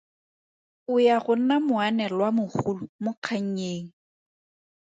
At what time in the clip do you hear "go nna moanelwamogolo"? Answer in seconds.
1.23-2.83